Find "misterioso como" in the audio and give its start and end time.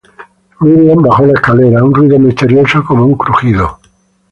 2.17-3.05